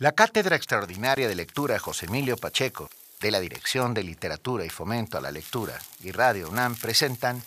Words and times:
La 0.00 0.12
Cátedra 0.12 0.56
Extraordinaria 0.56 1.28
de 1.28 1.34
Lectura 1.34 1.78
José 1.78 2.06
Emilio 2.06 2.38
Pacheco, 2.38 2.88
de 3.20 3.30
la 3.30 3.38
Dirección 3.38 3.92
de 3.92 4.02
Literatura 4.02 4.64
y 4.64 4.70
Fomento 4.70 5.18
a 5.18 5.20
la 5.20 5.30
Lectura 5.30 5.78
y 6.02 6.10
Radio 6.10 6.48
UNAM 6.48 6.74
presentan 6.74 7.42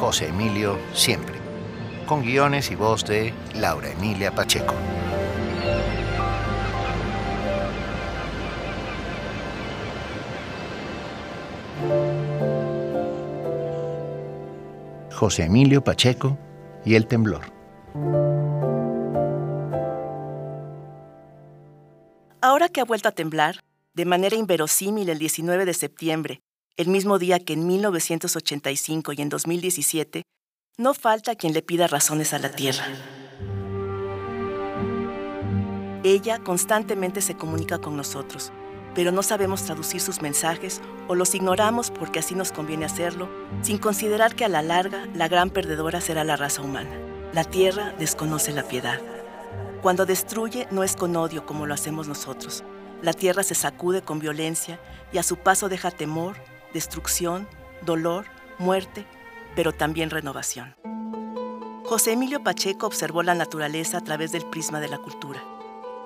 José 0.00 0.26
Emilio 0.26 0.76
Siempre 0.92 1.37
con 2.08 2.22
guiones 2.22 2.70
y 2.70 2.74
voz 2.74 3.04
de 3.04 3.34
Laura 3.54 3.90
Emilia 3.90 4.34
Pacheco. 4.34 4.74
José 15.12 15.44
Emilio 15.44 15.84
Pacheco 15.84 16.38
y 16.86 16.94
el 16.94 17.06
temblor. 17.06 17.52
Ahora 22.40 22.70
que 22.70 22.80
ha 22.80 22.84
vuelto 22.84 23.08
a 23.08 23.12
temblar, 23.12 23.60
de 23.92 24.06
manera 24.06 24.36
inverosímil 24.36 25.10
el 25.10 25.18
19 25.18 25.66
de 25.66 25.74
septiembre, 25.74 26.40
el 26.78 26.88
mismo 26.88 27.18
día 27.18 27.38
que 27.38 27.52
en 27.52 27.66
1985 27.66 29.12
y 29.12 29.20
en 29.20 29.28
2017, 29.28 30.22
no 30.78 30.94
falta 30.94 31.34
quien 31.34 31.54
le 31.54 31.60
pida 31.60 31.88
razones 31.88 32.32
a 32.32 32.38
la 32.38 32.52
Tierra. 32.52 32.84
Ella 36.04 36.38
constantemente 36.38 37.20
se 37.20 37.34
comunica 37.34 37.78
con 37.78 37.96
nosotros, 37.96 38.52
pero 38.94 39.10
no 39.10 39.24
sabemos 39.24 39.64
traducir 39.64 40.00
sus 40.00 40.22
mensajes 40.22 40.80
o 41.08 41.16
los 41.16 41.34
ignoramos 41.34 41.90
porque 41.90 42.20
así 42.20 42.36
nos 42.36 42.52
conviene 42.52 42.84
hacerlo, 42.84 43.28
sin 43.60 43.78
considerar 43.78 44.36
que 44.36 44.44
a 44.44 44.48
la 44.48 44.62
larga 44.62 45.08
la 45.16 45.26
gran 45.26 45.50
perdedora 45.50 46.00
será 46.00 46.22
la 46.22 46.36
raza 46.36 46.62
humana. 46.62 46.96
La 47.32 47.42
Tierra 47.42 47.92
desconoce 47.98 48.52
la 48.52 48.62
piedad. 48.62 49.00
Cuando 49.82 50.06
destruye 50.06 50.68
no 50.70 50.84
es 50.84 50.94
con 50.94 51.16
odio 51.16 51.44
como 51.44 51.66
lo 51.66 51.74
hacemos 51.74 52.06
nosotros. 52.06 52.62
La 53.02 53.14
Tierra 53.14 53.42
se 53.42 53.56
sacude 53.56 54.02
con 54.02 54.20
violencia 54.20 54.78
y 55.12 55.18
a 55.18 55.24
su 55.24 55.38
paso 55.38 55.68
deja 55.68 55.90
temor, 55.90 56.36
destrucción, 56.72 57.48
dolor, 57.84 58.26
muerte 58.60 59.04
pero 59.54 59.72
también 59.72 60.10
renovación. 60.10 60.76
José 61.84 62.12
Emilio 62.12 62.42
Pacheco 62.42 62.86
observó 62.86 63.22
la 63.22 63.34
naturaleza 63.34 63.98
a 63.98 64.00
través 64.02 64.30
del 64.30 64.44
prisma 64.44 64.78
de 64.78 64.88
la 64.88 64.98
cultura. 64.98 65.42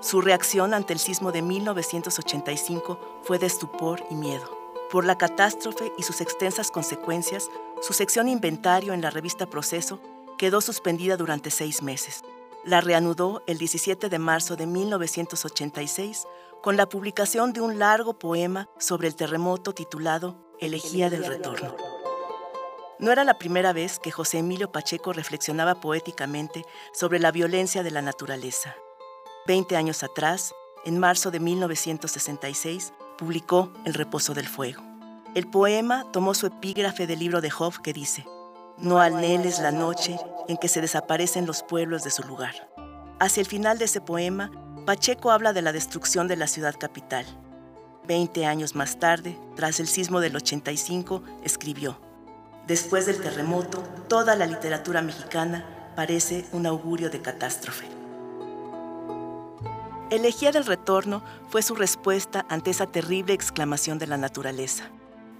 Su 0.00 0.20
reacción 0.20 0.74
ante 0.74 0.92
el 0.92 0.98
sismo 0.98 1.32
de 1.32 1.42
1985 1.42 3.20
fue 3.22 3.38
de 3.38 3.46
estupor 3.46 4.04
y 4.10 4.14
miedo. 4.14 4.62
Por 4.90 5.04
la 5.04 5.16
catástrofe 5.16 5.92
y 5.96 6.02
sus 6.02 6.20
extensas 6.20 6.70
consecuencias, 6.70 7.48
su 7.80 7.92
sección 7.92 8.28
inventario 8.28 8.92
en 8.92 9.00
la 9.00 9.10
revista 9.10 9.46
Proceso 9.46 10.00
quedó 10.38 10.60
suspendida 10.60 11.16
durante 11.16 11.50
seis 11.50 11.82
meses. 11.82 12.22
La 12.64 12.80
reanudó 12.80 13.42
el 13.46 13.58
17 13.58 14.08
de 14.08 14.18
marzo 14.18 14.54
de 14.54 14.66
1986 14.66 16.26
con 16.62 16.76
la 16.76 16.88
publicación 16.88 17.52
de 17.52 17.60
un 17.60 17.78
largo 17.78 18.18
poema 18.18 18.68
sobre 18.78 19.08
el 19.08 19.16
terremoto 19.16 19.72
titulado 19.72 20.36
Elegía 20.60 21.10
del 21.10 21.24
Retorno. 21.24 21.91
No 23.02 23.10
era 23.10 23.24
la 23.24 23.34
primera 23.34 23.72
vez 23.72 23.98
que 23.98 24.12
José 24.12 24.38
Emilio 24.38 24.70
Pacheco 24.70 25.12
reflexionaba 25.12 25.80
poéticamente 25.80 26.64
sobre 26.92 27.18
la 27.18 27.32
violencia 27.32 27.82
de 27.82 27.90
la 27.90 28.00
naturaleza. 28.00 28.76
Veinte 29.44 29.74
años 29.74 30.04
atrás, 30.04 30.54
en 30.84 31.00
marzo 31.00 31.32
de 31.32 31.40
1966, 31.40 32.92
publicó 33.18 33.72
El 33.84 33.94
reposo 33.94 34.34
del 34.34 34.46
fuego. 34.46 34.84
El 35.34 35.50
poema 35.50 36.06
tomó 36.12 36.32
su 36.32 36.46
epígrafe 36.46 37.08
del 37.08 37.18
libro 37.18 37.40
de 37.40 37.50
Job 37.50 37.82
que 37.82 37.92
dice, 37.92 38.24
No 38.78 39.00
anheles 39.00 39.58
la 39.58 39.72
noche 39.72 40.16
en 40.46 40.56
que 40.56 40.68
se 40.68 40.80
desaparecen 40.80 41.44
los 41.44 41.64
pueblos 41.64 42.04
de 42.04 42.12
su 42.12 42.22
lugar. 42.22 42.70
Hacia 43.18 43.40
el 43.40 43.48
final 43.48 43.78
de 43.78 43.86
ese 43.86 44.00
poema, 44.00 44.52
Pacheco 44.86 45.32
habla 45.32 45.52
de 45.52 45.62
la 45.62 45.72
destrucción 45.72 46.28
de 46.28 46.36
la 46.36 46.46
ciudad 46.46 46.76
capital. 46.78 47.26
Veinte 48.06 48.46
años 48.46 48.76
más 48.76 49.00
tarde, 49.00 49.36
tras 49.56 49.80
el 49.80 49.88
sismo 49.88 50.20
del 50.20 50.36
85, 50.36 51.24
escribió, 51.42 51.98
Después 52.66 53.06
del 53.06 53.20
terremoto, 53.20 53.82
toda 54.08 54.36
la 54.36 54.46
literatura 54.46 55.02
mexicana 55.02 55.64
parece 55.96 56.46
un 56.52 56.66
augurio 56.66 57.10
de 57.10 57.20
catástrofe. 57.20 57.86
Elegía 60.10 60.52
del 60.52 60.64
retorno 60.64 61.22
fue 61.48 61.62
su 61.62 61.74
respuesta 61.74 62.46
ante 62.48 62.70
esa 62.70 62.86
terrible 62.86 63.32
exclamación 63.32 63.98
de 63.98 64.06
la 64.06 64.16
naturaleza. 64.16 64.84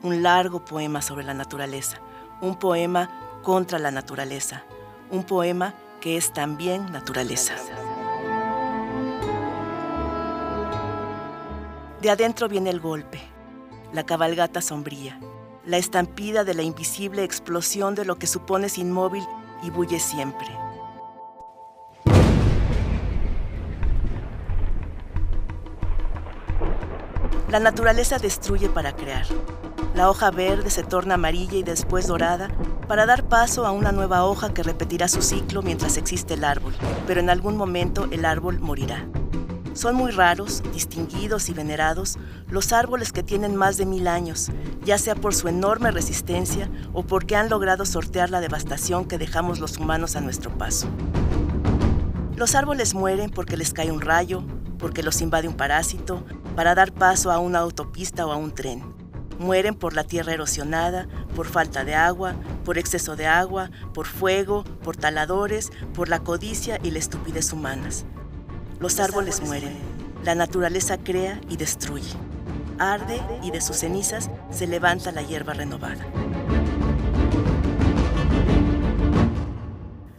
Un 0.02 0.22
largo 0.22 0.64
poema 0.64 1.00
sobre 1.00 1.24
la 1.24 1.34
naturaleza, 1.34 1.98
un 2.40 2.58
poema 2.58 3.08
contra 3.42 3.78
la 3.78 3.92
naturaleza, 3.92 4.64
un 5.10 5.22
poema 5.22 5.74
que 6.00 6.16
es 6.16 6.32
también 6.32 6.90
naturaleza. 6.90 7.54
De 12.00 12.10
adentro 12.10 12.48
viene 12.48 12.70
el 12.70 12.80
golpe, 12.80 13.20
la 13.92 14.04
cabalgata 14.04 14.60
sombría, 14.60 15.20
la 15.64 15.76
estampida 15.76 16.44
de 16.44 16.54
la 16.54 16.62
invisible 16.62 17.24
explosión 17.24 17.94
de 17.94 18.04
lo 18.04 18.16
que 18.16 18.26
supones 18.26 18.78
inmóvil 18.78 19.24
y 19.62 19.70
bulle 19.70 20.00
siempre. 20.00 20.48
La 27.48 27.60
naturaleza 27.60 28.18
destruye 28.18 28.68
para 28.68 28.96
crear. 28.96 29.26
La 29.94 30.08
hoja 30.08 30.30
verde 30.30 30.70
se 30.70 30.82
torna 30.82 31.14
amarilla 31.14 31.58
y 31.58 31.62
después 31.62 32.06
dorada 32.06 32.48
para 32.88 33.04
dar 33.04 33.24
paso 33.28 33.66
a 33.66 33.72
una 33.72 33.92
nueva 33.92 34.24
hoja 34.24 34.54
que 34.54 34.62
repetirá 34.62 35.06
su 35.06 35.20
ciclo 35.20 35.60
mientras 35.62 35.98
existe 35.98 36.34
el 36.34 36.44
árbol, 36.44 36.74
pero 37.06 37.20
en 37.20 37.28
algún 37.28 37.58
momento 37.58 38.08
el 38.10 38.24
árbol 38.24 38.58
morirá. 38.58 39.06
Son 39.74 39.94
muy 39.94 40.10
raros, 40.10 40.62
distinguidos 40.74 41.48
y 41.48 41.54
venerados 41.54 42.18
los 42.50 42.74
árboles 42.74 43.10
que 43.10 43.22
tienen 43.22 43.56
más 43.56 43.78
de 43.78 43.86
mil 43.86 44.06
años, 44.06 44.50
ya 44.84 44.98
sea 44.98 45.14
por 45.14 45.34
su 45.34 45.48
enorme 45.48 45.90
resistencia 45.90 46.70
o 46.92 47.04
porque 47.04 47.36
han 47.36 47.48
logrado 47.48 47.86
sortear 47.86 48.28
la 48.28 48.42
devastación 48.42 49.06
que 49.06 49.16
dejamos 49.16 49.60
los 49.60 49.78
humanos 49.78 50.14
a 50.14 50.20
nuestro 50.20 50.50
paso. 50.58 50.88
Los 52.36 52.54
árboles 52.54 52.94
mueren 52.94 53.30
porque 53.30 53.56
les 53.56 53.72
cae 53.72 53.90
un 53.90 54.02
rayo, 54.02 54.44
porque 54.78 55.02
los 55.02 55.22
invade 55.22 55.48
un 55.48 55.56
parásito, 55.56 56.22
para 56.54 56.74
dar 56.74 56.92
paso 56.92 57.30
a 57.30 57.38
una 57.38 57.60
autopista 57.60 58.26
o 58.26 58.32
a 58.32 58.36
un 58.36 58.52
tren. 58.52 58.82
Mueren 59.38 59.74
por 59.74 59.94
la 59.94 60.04
tierra 60.04 60.34
erosionada, 60.34 61.08
por 61.34 61.46
falta 61.46 61.84
de 61.84 61.94
agua, 61.94 62.34
por 62.64 62.76
exceso 62.76 63.16
de 63.16 63.26
agua, 63.26 63.70
por 63.94 64.06
fuego, 64.06 64.64
por 64.82 64.96
taladores, 64.96 65.72
por 65.94 66.10
la 66.10 66.20
codicia 66.20 66.78
y 66.82 66.90
la 66.90 66.98
estupidez 66.98 67.52
humanas. 67.54 68.04
Los 68.82 68.98
árboles 68.98 69.40
mueren, 69.42 69.78
la 70.24 70.34
naturaleza 70.34 70.98
crea 70.98 71.40
y 71.48 71.56
destruye. 71.56 72.14
Arde 72.80 73.22
y 73.40 73.52
de 73.52 73.60
sus 73.60 73.76
cenizas 73.76 74.28
se 74.50 74.66
levanta 74.66 75.12
la 75.12 75.22
hierba 75.22 75.54
renovada. 75.54 76.04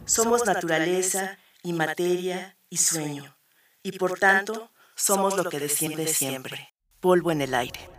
Somos 0.06 0.46
naturaleza 0.46 1.36
y 1.62 1.74
materia 1.74 2.56
y 2.70 2.78
sueño, 2.78 3.36
y 3.82 3.98
por 3.98 4.18
tanto 4.18 4.70
somos 4.94 5.36
lo 5.36 5.44
que 5.50 5.60
desciende 5.60 6.06
siempre, 6.06 6.72
polvo 7.00 7.32
en 7.32 7.42
el 7.42 7.52
aire. 7.52 7.93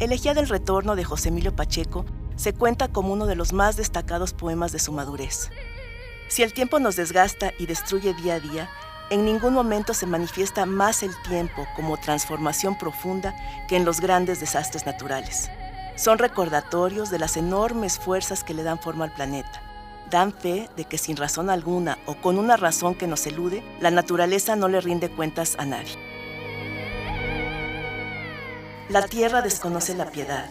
Elegía 0.00 0.32
del 0.32 0.48
Retorno 0.48 0.96
de 0.96 1.04
José 1.04 1.28
Emilio 1.28 1.54
Pacheco 1.54 2.06
se 2.34 2.54
cuenta 2.54 2.88
como 2.88 3.12
uno 3.12 3.26
de 3.26 3.36
los 3.36 3.52
más 3.52 3.76
destacados 3.76 4.32
poemas 4.32 4.72
de 4.72 4.78
su 4.78 4.92
madurez. 4.92 5.50
Si 6.28 6.42
el 6.42 6.54
tiempo 6.54 6.78
nos 6.78 6.96
desgasta 6.96 7.52
y 7.58 7.66
destruye 7.66 8.14
día 8.14 8.36
a 8.36 8.40
día, 8.40 8.70
en 9.10 9.26
ningún 9.26 9.52
momento 9.52 9.92
se 9.92 10.06
manifiesta 10.06 10.64
más 10.64 11.02
el 11.02 11.10
tiempo 11.28 11.66
como 11.76 11.98
transformación 11.98 12.78
profunda 12.78 13.34
que 13.68 13.76
en 13.76 13.84
los 13.84 14.00
grandes 14.00 14.40
desastres 14.40 14.86
naturales. 14.86 15.50
Son 15.96 16.16
recordatorios 16.16 17.10
de 17.10 17.18
las 17.18 17.36
enormes 17.36 17.98
fuerzas 17.98 18.42
que 18.42 18.54
le 18.54 18.62
dan 18.62 18.78
forma 18.78 19.04
al 19.04 19.12
planeta. 19.12 19.60
Dan 20.08 20.32
fe 20.32 20.70
de 20.78 20.86
que 20.86 20.96
sin 20.96 21.18
razón 21.18 21.50
alguna 21.50 21.98
o 22.06 22.14
con 22.14 22.38
una 22.38 22.56
razón 22.56 22.94
que 22.94 23.06
nos 23.06 23.26
elude, 23.26 23.62
la 23.82 23.90
naturaleza 23.90 24.56
no 24.56 24.68
le 24.68 24.80
rinde 24.80 25.10
cuentas 25.10 25.56
a 25.58 25.66
nadie. 25.66 26.09
La 28.90 29.06
tierra 29.06 29.40
desconoce 29.40 29.94
la 29.94 30.10
piedad. 30.10 30.50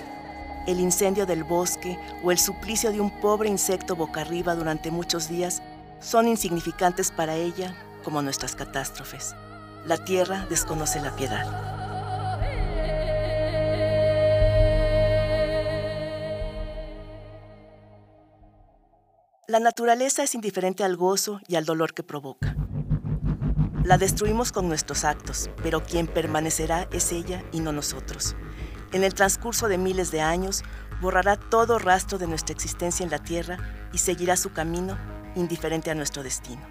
El 0.66 0.80
incendio 0.80 1.26
del 1.26 1.44
bosque 1.44 2.00
o 2.24 2.32
el 2.32 2.40
suplicio 2.40 2.90
de 2.90 3.02
un 3.02 3.12
pobre 3.20 3.50
insecto 3.50 3.98
boca 3.98 4.22
arriba 4.22 4.56
durante 4.56 4.92
muchos 4.92 5.28
días 5.28 5.62
son 6.00 6.26
insignificantes 6.26 7.12
para 7.12 7.36
ella 7.36 7.76
como 8.02 8.22
nuestras 8.22 8.56
catástrofes. 8.56 9.36
La 9.86 9.98
tierra 9.98 10.46
desconoce 10.50 11.02
la 11.02 11.14
piedad. 11.18 11.46
La 19.50 19.60
naturaleza 19.60 20.24
es 20.24 20.34
indiferente 20.34 20.86
al 20.86 20.96
gozo 20.96 21.42
y 21.50 21.58
al 21.58 21.66
dolor 21.66 21.94
que 21.94 22.04
provoca. 22.04 22.56
La 23.84 23.98
destruimos 23.98 24.52
con 24.52 24.68
nuestros 24.68 25.06
actos, 25.06 25.50
pero 25.64 25.84
quien 25.84 26.06
permanecerá 26.06 26.88
es 26.92 27.12
ella 27.14 27.44
y 27.52 27.62
no 27.62 27.72
nosotros. 27.72 28.36
En 28.92 29.04
el 29.04 29.14
transcurso 29.14 29.68
de 29.70 29.78
miles 29.78 30.12
de 30.12 30.22
años, 30.22 30.64
borrará 31.02 31.38
todo 31.38 31.80
rastro 31.80 32.18
de 32.18 32.28
nuestra 32.28 32.54
existencia 32.54 33.04
en 33.04 33.10
la 33.10 33.20
Tierra 33.20 33.58
y 33.94 34.00
seguirá 34.00 34.36
su 34.36 34.52
camino 34.52 34.98
indiferente 35.36 35.92
a 35.92 35.96
nuestro 35.96 36.24
destino. 36.24 36.62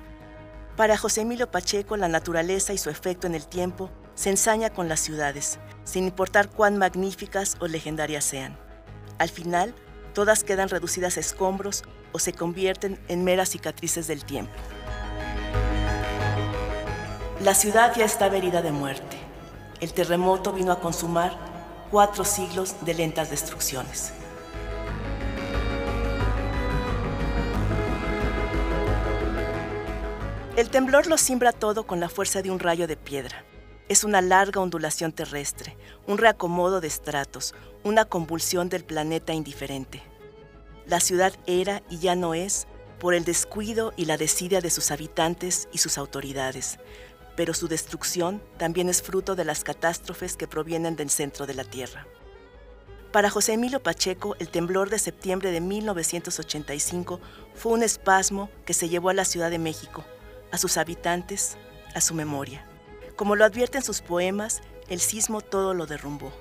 Para 0.76 0.98
José 0.98 1.22
Emilio 1.22 1.50
Pacheco, 1.50 1.96
la 1.96 2.08
naturaleza 2.08 2.72
y 2.72 2.78
su 2.78 2.90
efecto 2.90 3.26
en 3.26 3.34
el 3.34 3.46
tiempo 3.46 3.90
se 4.14 4.30
ensaña 4.30 4.70
con 4.70 4.88
las 4.88 5.00
ciudades, 5.00 5.58
sin 5.84 6.04
importar 6.04 6.50
cuán 6.50 6.76
magníficas 6.76 7.56
o 7.60 7.68
legendarias 7.68 8.24
sean. 8.24 8.58
Al 9.18 9.30
final, 9.30 9.74
todas 10.12 10.44
quedan 10.44 10.68
reducidas 10.68 11.16
a 11.16 11.20
escombros 11.20 11.84
o 12.12 12.18
se 12.18 12.32
convierten 12.32 13.00
en 13.08 13.24
meras 13.24 13.48
cicatrices 13.48 14.06
del 14.06 14.24
tiempo. 14.24 14.52
La 17.40 17.54
ciudad 17.54 17.94
ya 17.96 18.04
estaba 18.04 18.36
herida 18.36 18.62
de 18.62 18.72
muerte. 18.72 19.16
El 19.80 19.92
terremoto 19.92 20.52
vino 20.52 20.72
a 20.72 20.80
consumar 20.80 21.38
cuatro 21.88 22.24
siglos 22.24 22.74
de 22.80 22.94
lentas 22.94 23.30
destrucciones. 23.30 24.12
El 30.56 30.68
temblor 30.70 31.06
lo 31.06 31.16
simbra 31.16 31.52
todo 31.52 31.86
con 31.86 32.00
la 32.00 32.08
fuerza 32.08 32.42
de 32.42 32.50
un 32.50 32.58
rayo 32.58 32.88
de 32.88 32.96
piedra. 32.96 33.44
Es 33.88 34.02
una 34.02 34.20
larga 34.20 34.60
ondulación 34.60 35.12
terrestre, 35.12 35.76
un 36.08 36.18
reacomodo 36.18 36.80
de 36.80 36.88
estratos, 36.88 37.54
una 37.84 38.04
convulsión 38.04 38.68
del 38.68 38.82
planeta 38.82 39.32
indiferente. 39.32 40.02
La 40.86 40.98
ciudad 40.98 41.32
era 41.46 41.84
y 41.88 41.98
ya 41.98 42.16
no 42.16 42.34
es 42.34 42.66
por 42.98 43.14
el 43.14 43.24
descuido 43.24 43.92
y 43.96 44.06
la 44.06 44.16
desidia 44.16 44.60
de 44.60 44.70
sus 44.70 44.90
habitantes 44.90 45.68
y 45.72 45.78
sus 45.78 45.98
autoridades, 45.98 46.78
pero 47.38 47.54
su 47.54 47.68
destrucción 47.68 48.42
también 48.56 48.88
es 48.88 49.00
fruto 49.00 49.36
de 49.36 49.44
las 49.44 49.62
catástrofes 49.62 50.36
que 50.36 50.48
provienen 50.48 50.96
del 50.96 51.08
centro 51.08 51.46
de 51.46 51.54
la 51.54 51.62
Tierra. 51.62 52.04
Para 53.12 53.30
José 53.30 53.52
Emilio 53.52 53.80
Pacheco, 53.80 54.34
el 54.40 54.48
temblor 54.48 54.90
de 54.90 54.98
septiembre 54.98 55.52
de 55.52 55.60
1985 55.60 57.20
fue 57.54 57.74
un 57.74 57.84
espasmo 57.84 58.50
que 58.64 58.74
se 58.74 58.88
llevó 58.88 59.10
a 59.10 59.14
la 59.14 59.24
Ciudad 59.24 59.52
de 59.52 59.60
México, 59.60 60.04
a 60.50 60.58
sus 60.58 60.78
habitantes, 60.78 61.56
a 61.94 62.00
su 62.00 62.12
memoria. 62.12 62.66
Como 63.14 63.36
lo 63.36 63.44
advierte 63.44 63.78
en 63.78 63.84
sus 63.84 64.00
poemas, 64.00 64.60
el 64.88 64.98
sismo 64.98 65.40
todo 65.40 65.74
lo 65.74 65.86
derrumbó. 65.86 66.32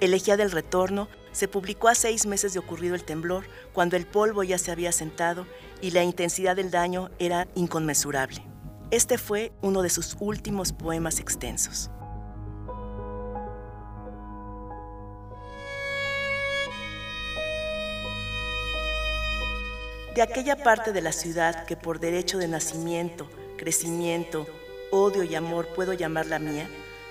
Elegía 0.00 0.38
del 0.38 0.50
Retorno 0.50 1.08
se 1.32 1.48
publicó 1.48 1.88
a 1.88 1.94
seis 1.94 2.24
meses 2.24 2.54
de 2.54 2.60
ocurrido 2.60 2.94
el 2.94 3.04
temblor, 3.04 3.44
cuando 3.74 3.96
el 3.96 4.06
polvo 4.06 4.44
ya 4.44 4.56
se 4.56 4.70
había 4.72 4.92
sentado 4.92 5.46
y 5.82 5.90
la 5.90 6.04
intensidad 6.04 6.56
del 6.56 6.70
daño 6.70 7.10
era 7.18 7.48
inconmensurable. 7.54 8.48
Este 8.90 9.18
fue 9.18 9.52
uno 9.60 9.82
de 9.82 9.90
sus 9.90 10.16
últimos 10.18 10.72
poemas 10.72 11.20
extensos. 11.20 11.90
De 20.14 20.22
aquella 20.22 20.56
parte 20.56 20.94
de 20.94 21.02
la 21.02 21.12
ciudad 21.12 21.66
que 21.66 21.76
por 21.76 22.00
derecho 22.00 22.38
de 22.38 22.48
nacimiento, 22.48 23.28
crecimiento, 23.58 24.46
odio 24.90 25.22
y 25.22 25.34
amor 25.34 25.68
puedo 25.76 25.92
llamar 25.92 26.24
la 26.24 26.38
mía, 26.38 26.66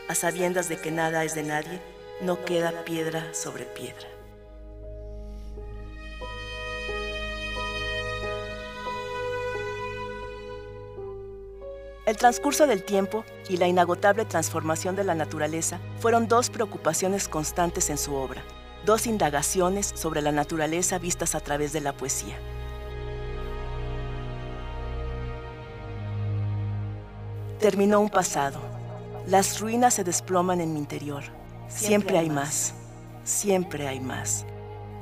a 0.10 0.16
sabiendas 0.16 0.70
de 0.70 0.78
que 0.78 0.90
nada 0.90 1.24
es 1.24 1.36
de 1.36 1.44
nadie, 1.44 1.80
no 2.22 2.44
queda 2.44 2.86
piedra 2.86 3.36
sobre 3.36 3.66
piedra. 3.66 4.17
El 12.08 12.16
transcurso 12.16 12.68
del 12.68 12.84
tiempo 12.84 13.26
y 13.50 13.58
la 13.58 13.68
inagotable 13.68 14.24
transformación 14.24 14.96
de 14.96 15.04
la 15.04 15.14
naturaleza 15.14 15.82
fueron 16.00 16.30
dos 16.30 16.50
preocupaciones 16.50 17.28
constantes 17.28 17.90
en 17.90 17.98
su 17.98 18.16
obra, 18.16 18.44
dos 18.86 19.08
indagaciones 19.08 19.92
sobre 19.94 20.22
la 20.22 20.32
naturaleza 20.32 21.00
vistas 21.00 21.36
a 21.36 21.42
través 21.42 21.74
de 21.74 21.82
la 21.82 21.92
poesía. 21.92 22.38
Terminó 27.60 28.00
un 28.00 28.10
pasado. 28.10 28.62
Las 29.28 29.60
ruinas 29.60 29.96
se 29.96 30.06
desploman 30.06 30.62
en 30.62 30.72
mi 30.72 30.80
interior. 30.80 31.24
Siempre 31.68 32.18
hay 32.18 32.30
más. 32.30 32.74
Siempre 33.26 33.86
hay 33.86 34.00
más. 34.00 34.46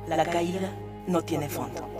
La 0.08 0.24
caída 0.24 0.72
no 1.06 1.22
tiene 1.22 1.48
fondo. 1.48 1.95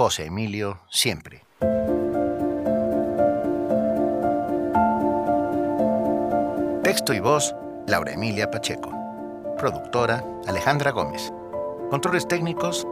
José 0.00 0.24
Emilio 0.24 0.78
Siempre. 0.88 1.44
Texto 6.82 7.12
y 7.12 7.20
voz, 7.20 7.54
Laura 7.86 8.14
Emilia 8.14 8.50
Pacheco. 8.50 8.90
Productora, 9.58 10.24
Alejandra 10.46 10.92
Gómez. 10.92 11.30
Controles 11.90 12.26
técnicos, 12.26 12.86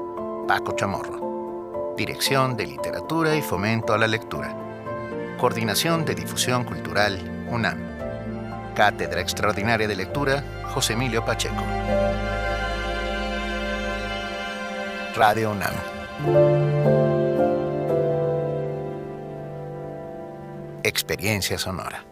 Paco 0.47 0.77
Chamorro. 0.77 1.95
Dirección 1.97 2.59
de 2.59 2.67
Literatura 2.67 3.35
y 3.37 3.41
Fomento 3.41 3.95
a 3.95 3.99
la 3.99 4.07
Lectura. 4.07 4.55
Coordinación 5.39 6.05
de 6.05 6.15
Difusión 6.15 6.65
Cultural, 6.65 7.47
UNAM. 7.51 8.75
Cátedra 8.75 9.23
Extraordinaria 9.23 9.89
de 9.89 9.97
Lectura, 9.97 10.45
José 10.75 10.93
Emilio 10.93 11.25
Pacheco. 11.25 11.65
Radio 15.17 15.53
UNAM. 15.53 15.98
Experiencia 20.83 21.59
sonora. 21.59 22.05